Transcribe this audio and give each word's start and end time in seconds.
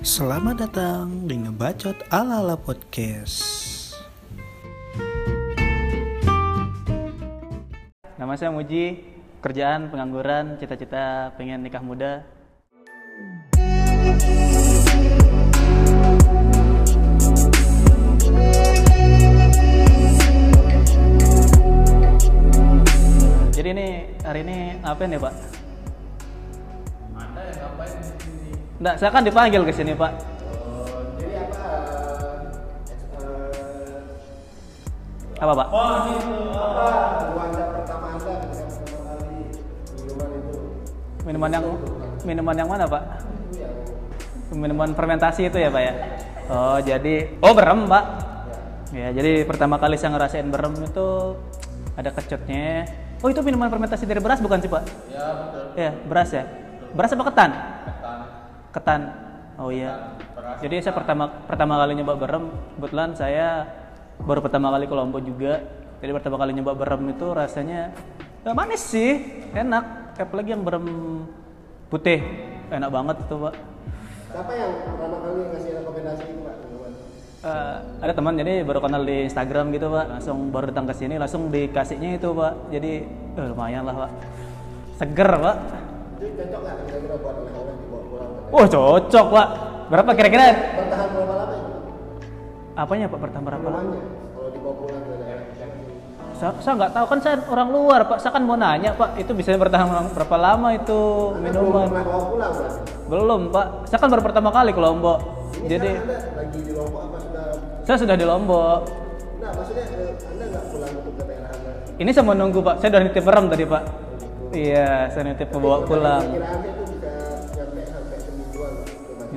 Selamat 0.00 0.64
datang 0.64 1.28
di 1.28 1.36
Ngebacot 1.44 2.08
Ala-ala 2.08 2.56
Podcast. 2.56 3.44
Nama 8.16 8.32
saya 8.32 8.48
Muji, 8.48 8.96
kerjaan 9.44 9.92
pengangguran, 9.92 10.56
cita-cita 10.56 11.36
pengen 11.36 11.60
nikah 11.60 11.84
muda. 11.84 12.24
Jadi 23.52 23.68
ini 23.68 23.88
hari 24.24 24.48
ini 24.48 24.80
ngapain 24.80 25.12
ya 25.12 25.20
Pak? 25.20 25.49
Sini? 28.80 28.86
Enggak, 28.88 28.94
saya 28.96 29.10
kan 29.12 29.22
dipanggil 29.22 29.60
ke 29.68 29.72
sini 29.76 29.92
Pak. 29.92 30.08
Oh, 30.08 31.04
jadi 31.20 31.34
apa? 31.44 31.60
eh, 35.36 35.44
Apa 35.44 35.52
Pak? 35.52 35.66
Oh, 35.68 35.92
ini 36.08 36.16
tuh 36.16 36.56
apa? 36.56 36.86
Wanda 37.36 37.64
pertama 37.76 38.06
Anda 38.16 38.32
ketika 38.40 38.64
pertama 38.72 39.00
kali 39.04 39.52
minuman 40.00 40.28
itu. 40.32 40.56
Minuman 41.28 41.50
yang 41.52 41.64
minuman 42.24 42.56
yang 42.56 42.68
mana 42.68 42.84
Pak? 42.88 43.02
Itu 43.52 43.60
yang 43.60 44.60
Minuman 44.60 44.90
fermentasi 44.96 45.52
itu 45.52 45.58
ya 45.60 45.68
Pak 45.68 45.82
ya? 45.84 45.92
Oh 46.50 46.78
jadi, 46.80 47.36
oh 47.44 47.52
berem 47.52 47.84
Pak. 47.84 48.04
Ya 48.90 49.14
jadi 49.14 49.46
pertama 49.46 49.78
kali 49.78 49.94
saya 49.94 50.18
ngerasain 50.18 50.50
berem 50.50 50.74
itu 50.82 51.36
ada 51.94 52.10
kecutnya. 52.10 52.88
Oh 53.20 53.28
itu 53.28 53.38
minuman 53.44 53.68
fermentasi 53.68 54.08
dari 54.08 54.18
beras 54.18 54.40
bukan 54.40 54.58
sih 54.58 54.66
Pak? 54.72 54.82
ya 55.12 55.24
betul. 55.36 55.64
Ya 55.76 55.90
beras 56.08 56.30
ya. 56.32 56.44
Beras 56.90 57.12
apa 57.14 57.24
ketan? 57.30 57.50
Ketan. 58.70 59.10
Oh 59.60 59.68
iya. 59.68 60.16
Jadi 60.64 60.80
saya 60.80 60.94
pertama 60.96 61.28
pertama 61.44 61.76
kali 61.76 62.00
nyoba 62.00 62.14
berem, 62.16 62.44
kebetulan 62.78 63.10
saya 63.12 63.68
baru 64.22 64.40
pertama 64.40 64.72
kali 64.72 64.88
ke 64.88 64.94
Lombok 64.94 65.22
juga. 65.26 65.60
Jadi 66.00 66.10
pertama 66.16 66.36
kali 66.40 66.56
nyoba 66.56 66.72
berem 66.72 67.02
itu 67.12 67.26
rasanya 67.30 67.92
ya 68.40 68.50
manis 68.56 68.80
sih, 68.80 69.20
enak. 69.52 70.16
Apalagi 70.16 70.52
yang 70.56 70.64
berem 70.64 70.86
putih, 71.92 72.20
enak 72.72 72.88
banget 72.88 73.16
tuh 73.28 73.48
pak. 73.48 73.54
Siapa 74.30 74.52
yang 74.54 74.72
pertama 74.86 75.16
kali 75.20 75.40
ngasih 75.50 75.70
rekomendasi 75.82 76.24
itu 76.30 76.40
Pak? 76.46 76.56
Eh, 77.40 77.76
ada 78.04 78.12
teman 78.12 78.36
jadi 78.36 78.60
baru 78.68 78.84
kenal 78.84 79.00
di 79.00 79.24
Instagram 79.24 79.72
gitu 79.72 79.88
pak, 79.88 80.12
langsung 80.12 80.52
baru 80.52 80.68
datang 80.68 80.84
ke 80.84 80.92
sini 80.92 81.16
langsung 81.16 81.48
dikasihnya 81.48 82.20
itu 82.20 82.36
pak. 82.36 82.68
Jadi 82.68 82.92
eh, 83.08 83.46
lumayan 83.48 83.88
lah 83.88 84.06
pak, 84.06 84.10
seger 85.00 85.30
pak. 85.40 85.56
Itu 86.20 86.36
cocok 86.36 86.60
nggak 86.60 86.74
kira-kira 86.84 87.16
buat 87.16 87.34
oleh-oleh 87.40 87.74
dibawa 87.80 87.88
pulang? 87.88 87.99
Wah 88.50 88.66
cocok 88.66 89.26
pak. 89.30 89.48
Berapa 89.90 90.10
kira-kira? 90.14 90.44
Bertahan 90.74 91.08
berapa 91.14 91.34
lama 91.34 91.54
itu? 91.54 91.70
Apanya 92.74 93.06
pak 93.06 93.18
bertambah 93.18 93.50
berapa 93.50 93.68
lama? 93.70 93.94
Kalau 93.94 94.50
dibawa 94.50 94.74
pulang 94.78 95.02
ke 95.02 95.14
daerah. 95.18 95.46
Saya, 96.34 96.56
saya 96.64 96.74
nggak 96.80 96.92
tahu 96.96 97.04
kan 97.10 97.18
saya 97.20 97.36
orang 97.46 97.68
luar 97.70 98.00
pak. 98.06 98.18
Saya 98.22 98.32
kan 98.34 98.42
mau 98.46 98.56
nanya 98.56 98.90
pak, 98.94 99.18
itu 99.18 99.30
bisa 99.34 99.54
bertahan 99.54 99.86
berapa 100.10 100.36
lama 100.38 100.68
itu 100.72 101.00
Anda 101.36 101.42
minuman? 101.46 101.88
bawa 101.90 102.20
pulang? 102.26 102.52
Belum 103.10 103.40
pak. 103.50 103.66
Saya 103.86 103.98
kan 103.98 104.08
baru 104.10 104.22
pertama 104.22 104.48
kali 104.50 104.70
ke 104.72 104.80
Lombok. 104.80 105.18
Ini 105.60 105.66
Jadi 105.66 105.90
lagi 106.38 106.58
di 106.62 106.72
Lombok 106.72 107.02
apa 107.10 107.18
sudah? 107.18 107.44
saya 107.84 107.96
sudah 107.98 108.16
di 108.16 108.26
Lombok. 108.26 108.78
Nah, 109.40 109.50
maksudnya 109.54 109.84
eh, 109.90 110.10
Anda 110.30 110.44
nggak 110.48 110.64
pulang 110.70 110.92
untuk 110.94 111.14
ke 111.18 111.22
daerah 111.26 111.50
Anda? 111.50 111.70
Ini 112.00 112.10
saya 112.14 112.24
mau 112.24 112.34
nunggu 112.38 112.58
pak. 112.62 112.74
Saya 112.80 112.88
udah 112.94 113.02
nitip 113.02 113.22
berem 113.26 113.44
tadi 113.50 113.64
pak. 113.66 113.82
Iya, 114.50 114.90
saya 115.12 115.22
nitip 115.26 115.48
bawa 115.54 115.78
pulang. 115.84 116.24
Kiraannya 116.24 116.70
itu 116.70 116.82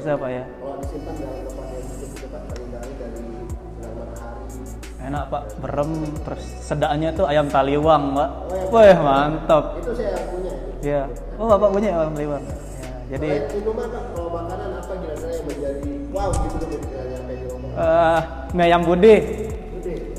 Bisa 0.04 0.20
pak 0.20 0.36
ya. 0.36 0.44
Kalau 0.44 0.76
disimpan 0.84 1.14
dalam 1.16 1.40
tempat 1.48 1.68
yang 1.72 1.86
cukup 1.88 2.10
cepat 2.20 2.42
paling 2.44 2.70
dari 2.76 2.92
sinar 2.92 3.92
matahari. 3.96 4.44
Enak 5.00 5.24
pak. 5.32 5.44
Berem 5.64 5.92
terus 6.28 6.44
sedaknya 6.60 7.10
tuh 7.16 7.24
ayam 7.24 7.48
taliwang 7.48 8.04
pak. 8.12 8.30
Wah 8.68 9.00
mantap. 9.00 9.80
Itu 9.80 9.96
saya 9.96 10.28
punya. 10.28 10.54
Iya. 10.84 11.08
Oh 11.40 11.48
bapak 11.48 11.70
punya 11.72 11.90
ayam 11.96 12.12
taliwang. 12.20 12.44
Ya, 12.44 13.16
jadi 13.16 13.48
minuman 13.56 13.88
Pak, 13.96 14.04
kalau 14.12 14.30
makanan 14.36 14.70
apa 14.76 14.94
kira-kira 15.00 15.32
yang 15.32 15.46
menjadi 15.48 15.92
wow 16.12 16.30
gitu 16.36 16.66
ketika 16.68 17.00
nyampe 17.08 17.34
di 17.40 17.46
rumah? 17.48 17.70
eh 17.80 18.22
mie 18.52 18.64
ayam 18.68 18.82
bude. 18.84 19.16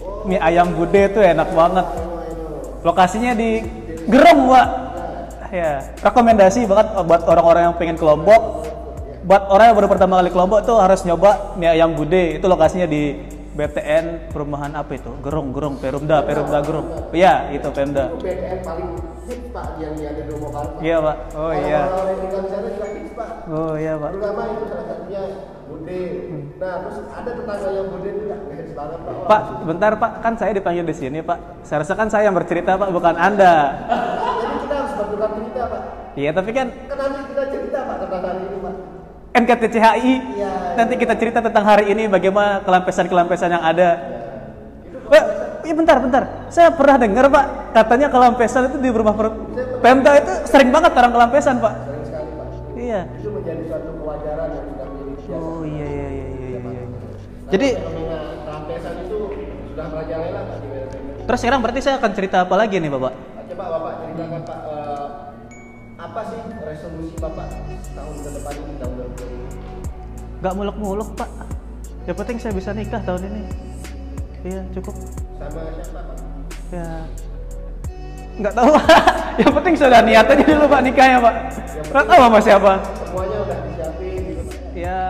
Oh, 0.01 0.25
Mie 0.25 0.41
ayam 0.41 0.69
bude 0.73 1.03
tuh 1.13 1.21
enak 1.21 1.49
banget. 1.53 1.87
I 1.93 2.01
know, 2.01 2.25
I 2.25 2.31
know. 2.33 2.81
Lokasinya 2.89 3.37
di 3.37 3.61
Gerem, 4.09 4.49
Pak. 4.49 4.69
Ya, 5.53 5.85
rekomendasi 6.01 6.65
banget 6.65 6.89
buat 7.05 7.21
orang-orang 7.29 7.69
yang 7.69 7.77
pengen 7.77 8.01
ke 8.01 8.05
Lombok. 8.09 8.43
Buat 9.25 9.49
orang 9.49 9.73
yang 9.73 9.77
baru 9.81 9.89
pertama 9.89 10.21
kali 10.21 10.29
ke 10.29 10.37
Lombok 10.37 10.61
tuh 10.69 10.77
harus 10.77 11.01
nyoba 11.09 11.57
mie 11.57 11.73
ayam 11.73 11.97
bude. 11.97 12.37
Itu 12.37 12.45
lokasinya 12.45 12.85
di 12.85 13.17
BTN 13.57 14.29
perumahan 14.29 14.77
apa 14.77 15.01
itu? 15.01 15.09
Gerong, 15.25 15.49
Gerong, 15.57 15.81
Perumda, 15.81 16.21
Perumda 16.29 16.61
Gerong. 16.61 17.09
Iya, 17.09 17.49
itu 17.57 17.65
Pemda. 17.73 18.13
BTN 18.21 18.61
paling 18.61 18.91
hits 19.25 19.49
Pak 19.49 19.81
yang 19.81 19.97
ada 19.97 20.23
di 20.29 20.29
rumah. 20.29 20.77
Iya, 20.77 20.97
Pak. 21.01 21.17
Oh 21.41 21.53
iya. 21.57 21.81
Orang-orang 21.89 22.05
yang 22.05 22.21
tinggal 22.21 22.41
di 22.45 22.51
sana 22.53 22.69
juga 22.69 22.87
hits 22.93 23.13
Pak. 23.17 23.31
Oh 23.49 23.75
iya, 23.81 23.93
Pak. 23.97 24.11
Terutama 24.13 24.43
itu 24.53 24.65
salah 24.69 24.87
satunya 24.93 25.23
Bude. 25.65 26.03
Nah, 26.61 26.75
terus 26.85 26.97
ada 27.09 27.31
tetangga 27.33 27.69
yang 27.73 27.89
Bude 27.89 28.09
itu 28.13 28.23
nggak 28.29 28.41
hits 28.61 28.73
banget 28.77 28.99
Pak. 29.01 29.15
Pak, 29.25 29.43
bentar 29.65 29.93
Pak, 29.97 30.13
kan 30.21 30.33
saya 30.37 30.53
dipanggil 30.53 30.85
di 30.85 30.95
sini 31.01 31.19
Pak. 31.25 31.39
Seharusnya 31.65 31.97
kan 31.97 32.09
saya 32.13 32.29
yang 32.29 32.37
bercerita 32.37 32.77
Pak, 32.77 32.93
bukan 32.93 33.17
Anda. 33.17 33.55
Jadi 33.89 34.57
kita 34.69 34.75
harus 34.85 34.93
bertukar 35.01 35.33
cerita 35.33 35.63
Pak. 35.73 35.83
Iya, 36.15 36.31
tapi 36.31 36.51
kan 36.55 36.67
Kan 36.87 36.97
nanti 37.01 37.21
kita 37.33 37.43
cerita 37.51 37.79
Pak 37.87 37.97
tentang 38.07 38.23
hari 38.23 38.43
ini 38.47 38.54
Pak. 38.54 38.54
NKTCHI 39.35 40.15
Iya. 40.39 40.53
nanti 40.79 40.95
kita 40.95 41.19
cerita 41.19 41.43
tentang 41.43 41.67
hari 41.67 41.91
ini 41.91 42.07
bagaimana 42.07 42.63
kelampesan-kelampesan 42.63 43.51
yang 43.51 43.65
ada. 43.67 43.89
Eh, 45.11 45.25
iya 45.67 45.75
bentar, 45.75 45.99
bentar. 45.99 46.47
Saya 46.49 46.71
pernah 46.71 46.97
dengar 47.03 47.27
Pak, 47.27 47.75
katanya 47.75 48.09
kelampesan 48.09 48.71
itu 48.71 48.79
di 48.79 48.89
rumah 48.95 49.13
per- 49.13 49.35
Pemda 49.83 50.17
itu 50.23 50.33
sering 50.47 50.71
banget 50.71 50.95
orang 50.95 51.13
kelampesan 51.13 51.59
Pak. 51.59 51.75
Sering 51.83 52.05
sekali 52.07 52.31
Pak. 52.31 52.47
Iya. 52.79 53.01
Itu 53.19 53.29
menjadi 53.35 53.63
suatu 53.69 53.91
kewajaran 53.99 54.49
yang 54.55 54.67
sudah 54.71 54.87
menjadi. 54.87 55.35
Oh 55.35 55.61
iya 55.67 55.87
iya 55.91 56.07
iya 56.09 56.27
iya. 56.31 56.59
iya. 56.63 56.83
Jadi 57.51 57.69
fenomena 57.75 58.19
rampesan 58.47 58.95
itu 59.03 59.19
sudah 59.75 59.87
merajalela 59.91 60.41
Pak 60.47 60.57
di 60.63 60.69
terus 61.25 61.39
sekarang 61.41 61.61
berarti 61.65 61.81
saya 61.81 61.97
akan 61.97 62.13
cerita 62.13 62.37
apa 62.45 62.55
lagi 62.55 62.77
nih 62.79 62.91
Bapak? 62.93 63.13
Coba 63.51 63.65
Bapak 63.67 63.93
ceritakan 63.99 64.41
Pak 64.47 64.59
eh, 64.63 64.94
apa 66.15 66.31
sih 66.31 66.39
resolusi 66.63 67.15
Bapak 67.19 67.51
tahun 67.91 68.17
ke 68.23 68.31
depan 68.39 68.55
ini 68.55 68.75
tahun 68.79 68.93
2020? 70.39 70.47
Gak 70.47 70.55
muluk-muluk 70.55 71.11
Pak. 71.19 71.27
Yang 72.07 72.17
penting 72.23 72.37
saya 72.39 72.53
bisa 72.55 72.71
nikah 72.71 73.03
tahun 73.03 73.35
ini. 73.35 73.43
Iya 74.47 74.63
cukup. 74.79 74.95
Sama 75.43 75.75
siapa 75.75 76.01
Pak? 76.07 76.19
Ya. 76.71 77.03
Nggak 78.39 78.55
tahu 78.55 78.69
Pak. 78.79 78.87
Yang 79.43 79.53
penting 79.59 79.75
sudah 79.75 80.01
niat 80.07 80.27
aja 80.31 80.45
dulu 80.47 80.67
Pak 80.71 80.81
nikahnya 80.87 81.19
Pak. 81.19 81.35
Nggak 81.91 82.05
tahu 82.07 82.21
sama 82.23 82.39
siapa. 82.39 82.73
Semuanya 82.79 83.39
udah 83.43 83.59
disiapin 83.67 84.23
gitu. 84.23 84.43
Ya. 84.79 85.03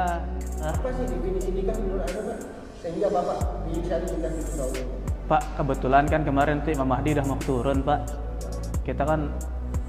ah. 0.64 0.72
Apa 0.72 0.88
sih 0.88 1.04
definisi 1.04 1.50
nikah 1.52 1.76
menurut 1.84 2.08
Anda 2.08 2.20
Pak? 2.32 2.38
Sehingga 2.80 3.08
Bapak 3.12 3.38
bisa 3.68 3.94
nikah 4.08 4.32
itu 4.32 4.52
tahun 4.56 4.72
ini. 4.72 4.94
Pak, 5.28 5.42
kebetulan 5.60 6.04
kan 6.08 6.24
kemarin 6.24 6.64
tuh 6.64 6.72
Imam 6.72 6.88
Mahdi 6.88 7.12
udah 7.12 7.26
mau 7.28 7.36
turun, 7.44 7.84
Pak. 7.84 8.00
Kita 8.88 9.04
kan 9.04 9.28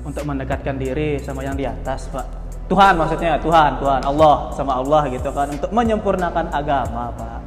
untuk 0.05 0.23
mendekatkan 0.23 0.77
diri 0.77 1.17
sama 1.17 1.41
yang 1.41 1.57
di 1.57 1.65
atas, 1.65 2.07
Pak. 2.13 2.45
Tuhan 2.69 2.93
maksudnya, 2.97 3.37
Tuhan, 3.41 3.77
Tuhan, 3.81 4.01
Allah 4.05 4.49
sama 4.53 4.77
Allah 4.81 5.05
gitu 5.09 5.29
kan 5.33 5.49
untuk 5.49 5.69
menyempurnakan 5.73 6.53
agama, 6.53 7.09
Pak. 7.17 7.39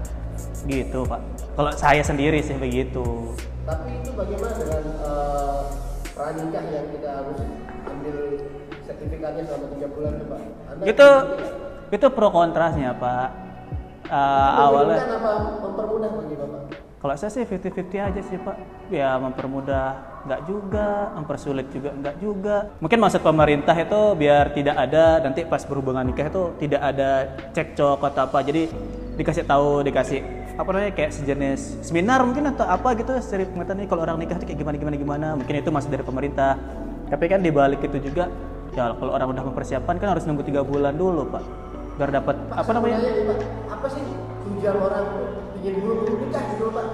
Gitu, 0.66 1.06
Pak. 1.06 1.20
Kalau 1.54 1.70
saya 1.74 2.02
sendiri 2.02 2.42
sih 2.42 2.58
begitu. 2.58 3.34
Tapi 3.62 4.02
itu 4.02 4.10
bagaimana 4.14 4.54
dengan 4.58 4.84
eh, 5.06 5.60
pranikah 6.14 6.64
yang 6.70 6.86
kita 6.94 7.08
harus 7.22 7.38
ambil 7.86 8.16
sertifikatnya 8.86 9.42
selama 9.46 9.66
tiga 9.74 9.88
bulan 9.94 10.12
itu 10.18 10.26
Pak? 10.26 10.40
Anda 10.42 10.82
Itu 10.86 11.08
setuju 11.08 11.46
itu 11.88 12.06
pro 12.12 12.28
kontrasnya, 12.28 12.90
Pak. 12.98 13.28
Tidak? 14.08 14.56
awalnya 14.56 15.04
apa 15.20 15.32
mempermudah 15.60 16.10
bagi 16.16 16.34
Bapak? 16.40 16.62
Kalau 16.98 17.14
saya 17.14 17.30
sih 17.30 17.42
50-50 17.46 18.08
aja 18.08 18.20
sih 18.24 18.38
Pak. 18.40 18.56
Ya 18.90 19.14
mempermudah 19.20 20.17
nggak 20.28 20.44
juga, 20.44 20.88
mempersulit 21.16 21.66
juga 21.72 21.90
nggak 21.96 22.16
juga. 22.20 22.56
Mungkin 22.84 22.98
maksud 23.00 23.24
pemerintah 23.24 23.72
itu 23.72 24.00
biar 24.12 24.52
tidak 24.52 24.76
ada 24.76 25.24
nanti 25.24 25.48
pas 25.48 25.64
berhubungan 25.64 26.04
nikah 26.04 26.28
itu 26.28 26.42
tidak 26.60 26.82
ada 26.84 27.32
cekcok 27.56 27.98
atau 28.04 28.22
apa. 28.28 28.38
Jadi 28.44 28.68
dikasih 29.16 29.48
tahu, 29.48 29.80
dikasih 29.88 30.20
apa 30.58 30.68
namanya 30.74 30.92
kayak 30.92 31.14
sejenis 31.14 31.86
seminar 31.86 32.20
mungkin 32.26 32.50
atau 32.50 32.66
apa 32.66 32.92
gitu 32.98 33.14
dari 33.14 33.46
pengetahuan 33.46 33.86
kalau 33.88 34.02
orang 34.04 34.18
nikah 34.20 34.36
itu 34.36 34.52
kayak 34.52 34.60
gimana 34.60 34.76
gimana 34.76 34.96
gimana. 35.00 35.28
Mungkin 35.40 35.54
itu 35.64 35.70
masih 35.72 35.88
dari 35.88 36.04
pemerintah. 36.04 36.60
Tapi 37.08 37.24
kan 37.24 37.40
di 37.40 37.48
balik 37.48 37.80
itu 37.80 38.12
juga 38.12 38.28
ya 38.76 38.92
kalau 38.92 39.16
orang 39.16 39.32
udah 39.32 39.44
mempersiapkan 39.48 39.96
kan 39.96 40.12
harus 40.12 40.28
nunggu 40.28 40.44
tiga 40.44 40.60
bulan 40.60 40.92
dulu 40.92 41.24
Pak. 41.32 41.44
Biar 41.96 42.14
dapat 42.14 42.36
apa 42.52 42.70
namanya? 42.76 43.00
ini, 43.00 43.26
Pak, 43.26 43.38
apa 43.74 43.86
sih 43.90 44.04
tujuan 44.46 44.76
orang 44.76 45.06
ingin 45.58 45.82
buru-buru 45.82 46.14
nikah 46.28 46.42
gitu 46.52 46.70
Pak? 46.70 46.86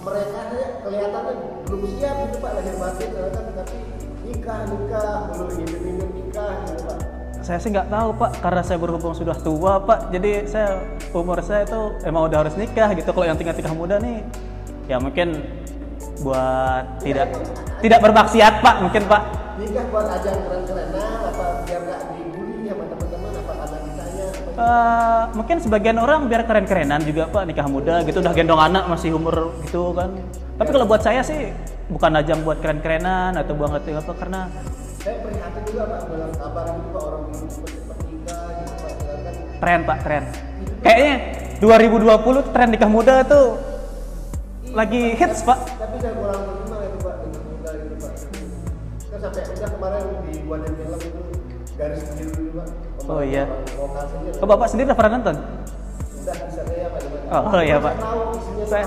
Mereka 0.00 0.40
kelihatannya 0.80 1.34
belum 1.68 1.82
siap 2.00 2.14
gitu 2.24 2.36
Pak 2.40 2.50
lahir 2.56 2.74
batin 2.80 3.08
tapi 3.52 3.76
nikah 4.24 4.60
nikah 4.64 5.12
belum 5.28 5.48
ingin 5.60 5.78
minum 5.84 6.08
nikah 6.16 6.50
gitu 6.64 6.82
Pak. 6.88 6.98
saya 7.40 7.56
sih 7.56 7.72
nggak 7.72 7.88
tahu 7.88 8.08
pak, 8.20 8.30
karena 8.44 8.62
saya 8.62 8.78
berhubung 8.78 9.16
sudah 9.16 9.32
tua 9.40 9.80
pak, 9.80 10.12
jadi 10.12 10.44
saya 10.44 10.76
umur 11.16 11.40
saya 11.40 11.64
itu 11.64 11.80
emang 12.04 12.28
udah 12.28 12.46
harus 12.46 12.54
nikah 12.54 12.92
gitu. 12.92 13.10
Kalau 13.16 13.26
yang 13.26 13.34
tingkat-tingkat 13.40 13.72
muda 13.72 13.96
nih, 13.96 14.20
ya 14.86 15.00
mungkin 15.00 15.40
buat 16.20 17.00
tidak 17.00 17.32
tidak 17.80 17.98
bermaksiat 18.04 18.60
pak, 18.60 18.76
mungkin 18.84 19.02
pak. 19.08 19.22
nikah 19.56 19.84
buat 19.88 20.06
ajang 20.20 20.36
keren-kerenan 20.46 21.20
apa 21.32 21.46
biar 21.64 21.80
nggak 21.84 22.00
Eh, 24.60 25.22
mungkin 25.32 25.56
sebagian 25.56 25.96
orang 25.96 26.28
biar 26.28 26.44
keren-kerenan 26.44 27.00
juga 27.08 27.24
pak 27.32 27.48
nikah 27.48 27.64
muda 27.64 28.04
gitu 28.04 28.20
udah 28.20 28.34
gendong 28.36 28.60
anak 28.60 28.84
masih 28.92 29.16
umur 29.16 29.56
gitu 29.64 29.96
kan. 29.96 30.12
Tapi 30.60 30.68
kalau 30.68 30.84
buat 30.84 31.00
saya 31.00 31.24
sih 31.24 31.48
bukan 31.88 32.20
ajang 32.20 32.44
buat 32.44 32.60
keren-kerenan 32.60 33.40
atau 33.40 33.56
buang 33.56 33.72
hati 33.72 33.96
apa 33.96 34.12
karena 34.12 34.52
saya 35.00 35.16
prihatin 35.24 35.62
juga 35.64 35.84
pak 35.88 36.00
dengan 36.12 36.30
kabar 36.36 36.66
pak 36.76 37.00
orang 37.00 37.22
nikah 37.32 37.56
gitu 37.72 37.82
pak 37.88 37.98
tren 39.64 39.80
pak 39.88 39.98
tren. 40.04 40.22
Kayaknya 40.84 41.14
2020 41.64 42.52
tren 42.52 42.68
nikah 42.68 42.90
muda 42.92 43.14
tuh 43.24 43.56
lagi 44.76 45.16
hits 45.16 45.40
pak. 45.40 45.56
tapi 45.80 45.96
saya 46.04 46.12
kurang 46.20 46.40
terima 46.44 46.76
itu 46.84 46.98
pak 47.00 47.14
dengan 47.24 47.42
muda 47.48 47.70
itu 47.80 47.94
pak 47.96 48.12
kan 49.08 49.18
sampai 49.24 49.42
udah 49.56 49.68
kemarin 49.72 50.04
dibuatin 50.28 50.72
film 50.76 51.00
itu 51.00 51.19
garis 51.80 52.04
biru 52.12 52.30
itu 52.36 52.52
pak 52.52 52.68
Oh, 53.08 53.22
iya. 53.24 53.42
lokal 53.74 54.04
saja 54.06 54.30
Oh, 54.38 54.46
bapak 54.46 54.66
sendiri 54.68 54.86
udah 54.86 54.94
pernah 54.94 55.12
nonton? 55.16 55.34
udah 55.34 56.34
bisa 56.36 56.62
saya 56.62 56.86
pak 56.86 57.00
mana. 57.02 57.32
Oh, 57.32 57.42
oh 57.48 57.62
iya, 57.62 57.76
Pak. 57.78 57.94
Saya 58.66 58.84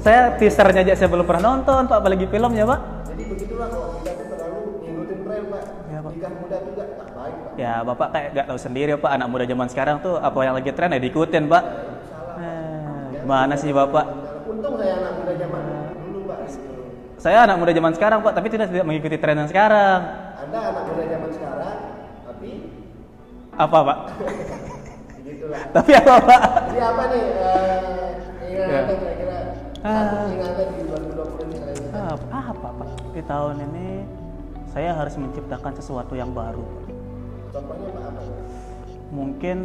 Saya- 0.00 0.32
teasernya 0.34 0.80
aja 0.82 0.94
saya 0.96 1.08
belum 1.08 1.22
pernah 1.22 1.42
nonton 1.52 1.82
pak, 1.84 1.96
apalagi 1.96 2.26
filmnya 2.26 2.64
pak. 2.64 2.80
jadi 3.06 3.22
begitulah 3.28 3.68
kalau 3.68 3.86
kita 3.96 4.10
tuh 4.12 4.26
terlalu 4.28 4.58
ngikutin 4.82 5.18
tren 5.20 5.42
pak 5.44 5.62
Pak. 5.62 6.10
nikah 6.10 6.32
muda 6.32 6.56
juga 6.60 6.82
tak 6.90 7.08
baik 7.12 7.36
pak 7.36 7.52
Ya 7.54 7.72
bapak 7.82 8.08
kayak 8.10 8.28
nggak 8.32 8.46
tahu 8.48 8.58
sendiri 8.58 8.90
pak, 8.96 9.10
anak 9.12 9.28
muda 9.28 9.44
zaman 9.44 9.68
sekarang 9.68 9.96
tuh 10.00 10.14
apa 10.16 10.38
yang 10.40 10.54
lagi 10.56 10.70
tren 10.72 10.90
ya 10.90 11.00
diikutin 11.00 11.44
pak. 11.46 11.62
Eh, 12.34 13.04
gimana 13.20 13.54
sih 13.54 13.70
bapak? 13.70 14.04
untung 14.44 14.74
saya 14.74 14.94
anak 14.96 15.12
muda 15.14 15.32
zaman 15.36 15.60
dulu 16.00 16.18
pak. 16.24 16.38
Saya 17.16 17.38
anak 17.40 17.56
muda 17.56 17.70
zaman 17.70 17.92
sekarang 17.92 18.18
pak, 18.20 18.32
tapi 18.32 18.46
tidak 18.48 18.66
tidak 18.68 18.82
mengikuti 18.84 19.16
tren 19.16 19.36
yang 19.36 19.46
sekarang. 19.46 20.00
anda 20.42 20.58
anak 20.58 20.82
Apa 23.62 23.78
pak? 23.80 23.98
begitulah 25.14 25.62
tapi 25.70 25.90
apa 25.94 26.14
pak? 26.18 26.40
jadi 26.66 26.80
apa 26.82 27.02
nih 27.08 27.24
eh, 27.30 28.08
ingatan 28.42 28.68
Ya. 28.68 28.80
kira-kira 28.90 29.36
Ah. 29.82 29.94
satu 30.04 30.16
ingatan 30.30 30.66
di 30.68 30.82
2020 30.82 31.42
ini 31.42 31.56
saya 31.56 31.74
ingin 31.74 31.94
Apa, 31.94 32.26
apa 32.52 32.68
pak? 32.74 32.88
Di 33.12 33.22
tahun 33.22 33.56
ini 33.62 33.86
saya 34.68 34.90
harus 34.94 35.14
menciptakan 35.14 35.72
sesuatu 35.74 36.14
yang 36.14 36.30
baru. 36.32 36.66
contohnya 37.52 37.88
pak 37.90 38.04
apa? 38.08 38.20
Mungkin 39.12 39.56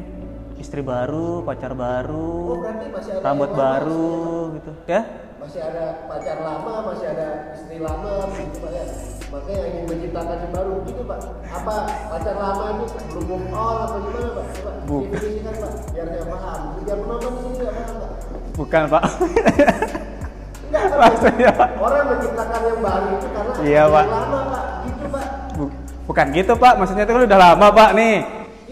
istri 0.57 0.81
baru, 0.83 1.41
pacar 1.41 1.71
oh 1.71 1.77
baru, 1.77 2.41
ada 2.65 3.21
rambut 3.23 3.51
baru, 3.53 4.17
gitu. 4.59 4.71
Ya? 4.85 5.01
Masih 5.37 5.61
ada 5.61 5.83
pacar 6.09 6.37
lama 6.41 6.73
masih 6.91 7.07
ada 7.13 7.27
istri 7.53 7.77
lama 7.77 8.27
gitu 8.33 8.57
pak 8.59 8.71
ya. 8.73 8.85
Makanya 9.27 9.63
ingin 9.67 9.83
menciptakan 9.91 10.37
yang 10.39 10.53
baru. 10.55 10.73
Gitu 10.87 11.01
pak. 11.03 11.19
Apa 11.47 11.75
pacar 12.09 12.35
lama 12.35 12.65
itu 12.73 12.85
belum 13.13 13.25
move 13.27 13.47
on 13.53 13.75
apa 13.85 13.95
gimana 14.01 14.29
pak? 14.33 14.45
Coba 14.57 14.71
definisikan 15.13 15.53
pak 15.61 15.71
biar 15.93 16.07
saya 16.09 16.25
paham. 16.25 16.59
Biar 16.81 16.97
penonton 16.97 17.31
di 17.31 17.39
sini 17.43 17.55
nggak 17.61 17.73
paham 17.75 17.95
pak. 18.01 18.11
Bukan 18.57 18.83
pak. 18.89 19.03
Enggak, 20.67 20.83
kan 20.91 20.97
Maksudnya, 20.99 21.49
Pak? 21.55 21.69
orang 21.79 22.05
menciptakan 22.11 22.59
yang 22.67 22.79
baru 22.83 23.07
itu 23.15 23.27
karena 23.31 23.51
Iya, 23.63 23.83
Pak. 23.87 24.05
lama 24.11 24.39
pak. 24.51 24.63
Gitu 24.83 25.05
pak. 25.07 25.25
Bu- 25.55 25.75
bukan 26.11 26.25
gitu 26.35 26.53
pak, 26.59 26.73
maksudnya 26.75 27.03
itu 27.07 27.13
kan 27.15 27.23
udah 27.23 27.39
lama 27.39 27.67
pak 27.71 27.89
nih, 27.95 28.15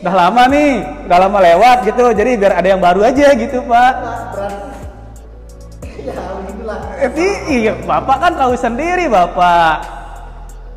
udah 0.03 0.15
lama 0.15 0.43
nih, 0.51 0.71
udah 1.07 1.17
lama 1.23 1.37
lewat 1.39 1.77
gitu, 1.87 2.03
jadi 2.11 2.31
biar 2.35 2.53
ada 2.59 2.67
yang 2.67 2.83
baru 2.83 2.99
aja 2.99 3.31
gitu 3.31 3.63
pak. 3.63 3.91
Pak, 3.95 4.17
berarti 4.35 4.74
begitulah 7.07 7.37
Eh, 7.45 7.51
i- 7.51 7.61
iya, 7.61 7.73
bapak 7.79 8.17
kan 8.17 8.31
tahu 8.33 8.53
sendiri 8.53 9.05
bapak. 9.05 9.75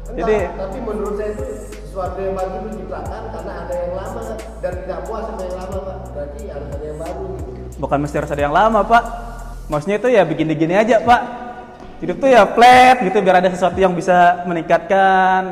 Enggak, 0.08 0.16
Jadi 0.18 0.36
tapi 0.50 0.78
menurut 0.80 1.14
saya 1.14 1.30
itu 1.30 1.44
sesuatu 1.84 2.18
yang 2.18 2.34
baru 2.34 2.50
itu 2.54 2.68
diciptakan 2.72 3.22
karena 3.28 3.52
ada 3.62 3.74
yang 3.74 3.92
lama 3.92 4.20
dan 4.58 4.72
tidak 4.78 4.98
puas 5.04 5.22
sama 5.24 5.42
yang 5.42 5.56
lama 5.58 5.76
pak 5.78 5.96
berarti 6.08 6.40
harus 6.48 6.68
ada 6.68 6.84
yang 6.84 6.98
baru 6.98 7.24
gitu 7.36 7.50
bukan 7.78 7.98
mesti 8.00 8.16
harus 8.16 8.32
ada 8.32 8.42
yang 8.42 8.56
lama 8.56 8.80
pak, 8.82 9.02
maksudnya 9.66 9.96
itu 9.96 10.08
ya 10.08 10.22
begini-gini 10.22 10.74
aja 10.74 10.96
pak. 10.98 11.20
Hidup 11.98 12.16
tuh 12.16 12.30
ya 12.30 12.46
flat 12.46 13.02
gitu, 13.02 13.18
biar 13.18 13.36
ada 13.38 13.50
sesuatu 13.50 13.74
yang 13.74 13.90
bisa 13.90 14.42
meningkatkan 14.46 15.42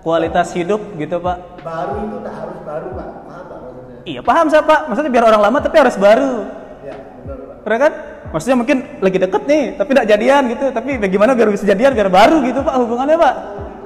kualitas 0.00 0.52
hidup 0.52 0.80
gitu 0.96 1.16
pak. 1.18 1.36
baru 1.60 1.96
itu 2.02 2.16
tak 2.20 2.34
harus 2.34 2.58
baru 2.60 2.88
pak 2.90 3.08
paham 3.24 3.44
pak 3.44 3.58
maksudnya 3.60 3.96
Iya 4.04 4.20
paham 4.20 4.46
saya 4.48 4.62
pak, 4.62 4.80
maksudnya 4.84 5.12
biar 5.12 5.24
orang 5.24 5.42
lama 5.42 5.58
tapi 5.60 5.76
harus 5.78 5.96
baru. 5.96 6.34
ya 6.82 6.94
benar 7.22 7.36
pak 7.40 7.56
Bener 7.64 7.78
kan? 7.78 7.92
Maksudnya 8.34 8.58
mungkin 8.58 8.78
lagi 8.98 9.18
deket 9.22 9.42
nih, 9.46 9.62
tapi 9.78 9.94
tidak 9.94 10.06
jadian 10.10 10.42
gitu. 10.50 10.64
Tapi 10.74 10.90
bagaimana 10.98 11.38
biar 11.38 11.54
bisa 11.54 11.62
jadian, 11.62 11.94
biar 11.94 12.10
baru 12.10 12.42
gitu 12.42 12.60
pak 12.60 12.74
hubungannya 12.82 13.14
pak. 13.14 13.34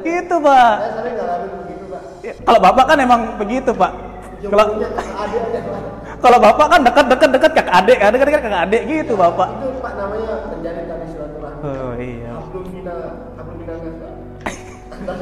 Gitu 0.00 0.34
pak. 0.40 0.72
saya 0.80 0.92
sering 0.96 1.14
ngalamin 1.18 1.50
begitu 1.60 1.84
pak 1.84 2.02
Ya, 2.18 2.32
Kalau 2.40 2.60
bapak 2.62 2.84
kan 2.88 2.96
emang 2.96 3.20
begitu 3.36 3.70
pak. 3.76 3.92
Kalau 4.40 4.64
kalau 6.18 6.38
bapak 6.40 6.66
kan 6.66 6.80
dekat 6.80 7.04
dekat 7.10 7.30
dekat 7.30 7.52
kakak 7.52 7.74
adik, 7.76 7.98
ada 8.00 8.14
dekat 8.16 8.28
kakak 8.40 8.62
adik 8.64 8.82
gitu 8.86 9.12
bapak. 9.14 9.48
itu 9.52 9.68
pak 9.78 9.92
namanya 9.94 10.32
menjadi 10.48 10.80
tadi 10.86 11.06
silaturahmi 11.10 11.62
Oh 11.62 11.92
iya. 11.94 12.30
hablum 12.38 12.64
mina 12.70 12.96
hablum 13.34 13.56
mina 13.58 13.74
nas 13.76 13.96
pak 13.98 14.12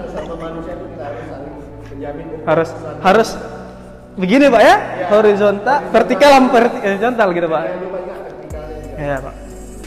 sesama 0.07 0.35
manusia 0.39 0.73
itu 0.73 0.85
kita 0.93 1.05
harus 1.05 1.25
saling 1.27 1.55
menjamin 1.91 2.27
Harus 2.45 2.69
harus 3.03 3.29
begini 4.15 4.45
pak 4.49 4.63
ya, 4.63 4.75
horizontal, 5.11 5.79
vertikal 5.91 6.31
sama 6.33 6.49
verti- 6.49 6.81
horizontal 6.81 7.29
gitu 7.33 7.49
pak. 7.51 7.63
Iya 8.97 9.17
pak. 9.21 9.35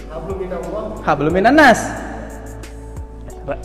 hablum 0.09 0.37
Allah 0.45 0.83
Hablum. 1.05 1.33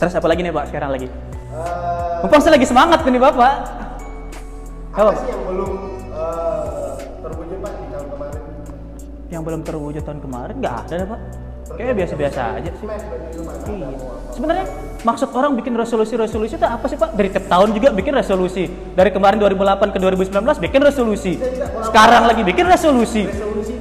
Terus 0.01 0.13
apa 0.17 0.27
lagi 0.29 0.41
nih 0.41 0.53
pak 0.53 0.65
sekarang 0.73 0.89
lagi? 0.97 1.07
eh, 1.09 2.21
Mumpung 2.25 2.41
saya 2.41 2.57
lagi 2.57 2.65
semangat 2.65 2.99
nih 3.05 3.21
bapak. 3.21 3.53
apa 4.95 5.01
Apa? 5.05 5.11
sih 5.13 5.27
yang 5.29 5.41
belum 5.45 5.71
eh, 6.09 6.91
terwujud 7.21 7.57
pak 7.61 7.71
di 7.77 7.85
tahun 7.93 8.07
kemarin 8.09 8.41
Yang 9.29 9.41
belum 9.45 9.61
terwujud 9.61 10.01
tahun 10.01 10.19
kemarin 10.25 10.55
nggak 10.57 10.75
ada 10.89 11.05
pak. 11.05 11.19
Kayaknya 11.65 11.95
biasa-biasa 11.97 12.41
aja 12.61 12.71
sih. 12.77 12.87
Iya. 12.87 13.87
Sebenarnya 14.31 14.65
maksud 15.01 15.29
orang 15.33 15.57
bikin 15.59 15.73
resolusi-resolusi 15.75 16.55
itu 16.55 16.63
apa 16.63 16.85
sih 16.87 16.95
Pak? 16.95 17.17
Dari 17.17 17.29
tiap 17.33 17.49
tahun 17.51 17.73
juga 17.73 17.89
bikin 17.91 18.13
resolusi. 18.15 18.69
Dari 18.69 19.09
kemarin 19.09 19.41
2008 19.41 19.91
ke 19.91 19.99
2019 19.99 20.61
bikin 20.61 20.81
resolusi. 20.85 21.33
Sekarang 21.83 22.29
lagi 22.29 22.45
bikin 22.47 22.69
resolusi. 22.69 23.27
resolusi 23.27 23.74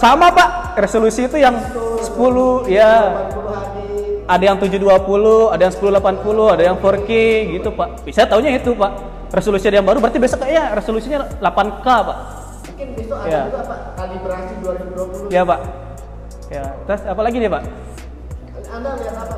Sama 0.00 0.32
Pak, 0.32 0.80
resolusi 0.80 1.28
itu 1.28 1.36
yang 1.36 1.60
10 2.00 2.64
ya 2.72 3.12
80 3.28 3.52
hari 3.52 3.84
ada 4.24 4.44
yang 4.46 4.56
720, 4.56 5.52
ada 5.52 5.62
yang 5.68 5.74
1080, 5.76 6.54
ada 6.56 6.62
yang 6.64 6.76
4K 6.80 7.10
gitu 7.52 7.68
Pak. 7.68 7.88
Bisa 8.08 8.24
taunya 8.24 8.56
itu 8.56 8.72
Pak. 8.72 8.92
Resolusi 9.28 9.68
ada 9.68 9.76
yang 9.78 9.86
baru 9.86 10.00
berarti 10.00 10.16
besok 10.16 10.40
kayaknya 10.40 10.72
resolusinya 10.72 11.18
8K 11.38 11.84
Pak. 11.84 12.18
mungkin 12.64 12.88
besok 12.96 13.18
ada 13.20 13.28
Ya. 13.28 13.42
juga 13.44 13.60
pak 13.68 13.80
kalibrasi 13.92 14.54
2020 14.64 15.28
Ya 15.28 15.42
Pak. 15.44 15.60
Ya, 16.48 16.64
terus 16.82 17.02
apa 17.04 17.20
lagi 17.20 17.36
nih 17.36 17.50
Pak? 17.52 17.62
anda 18.70 18.90
lihat 18.96 19.16
apa 19.20 19.36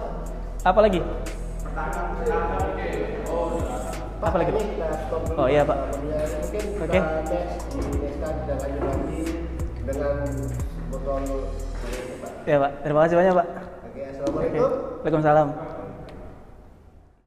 Apa 0.63 0.79
lagi? 0.79 1.01
Pak, 1.03 1.87
Apa 4.23 4.37
lagi, 4.39 4.51
Pak? 4.55 4.63
Oh, 5.35 5.49
iya, 5.51 5.67
Pak. 5.67 5.79
Ya, 6.07 6.23
Oke. 6.79 7.01
next 7.27 7.75
next 7.75 9.32
dengan 9.83 10.15
botol 10.91 11.23
Ya 12.43 12.57
Pak, 12.59 12.73
terima 12.83 13.01
kasih 13.07 13.17
banyak 13.19 13.35
Pak. 13.39 13.47
oke 13.47 13.59
Oke. 13.87 14.03
assalamualaikum 14.03 14.71
Waalaikumsalam. 15.03 15.49